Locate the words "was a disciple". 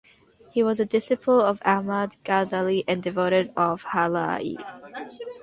0.63-1.41